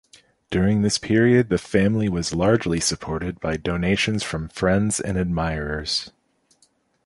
[0.49, 6.09] During this period the family was largely supported by donations from friends and admirers.